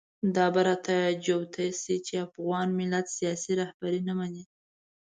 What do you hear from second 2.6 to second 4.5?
ملت سیاسي رهبري نه مني.